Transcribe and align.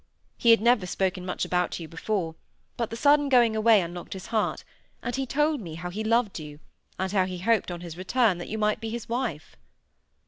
"He 0.35 0.49
had 0.49 0.61
never 0.61 0.87
spoken 0.87 1.27
much 1.27 1.45
about 1.45 1.79
you 1.79 1.87
before, 1.87 2.33
but 2.75 2.89
the 2.89 2.95
sudden 2.95 3.29
going 3.29 3.55
away 3.55 3.81
unlocked 3.81 4.13
his 4.13 4.25
heart, 4.33 4.63
and 5.03 5.15
he 5.15 5.27
told 5.27 5.61
me 5.61 5.75
how 5.75 5.91
he 5.91 6.03
loved 6.03 6.39
you, 6.39 6.59
and 6.97 7.11
how 7.11 7.25
he 7.27 7.37
hoped 7.37 7.69
on 7.69 7.81
his 7.81 7.95
return 7.97 8.39
that 8.39 8.49
you 8.49 8.57
might 8.57 8.81
be 8.81 8.89
his 8.89 9.07
wife." 9.07 9.55